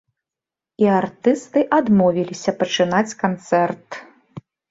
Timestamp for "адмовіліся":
1.81-2.51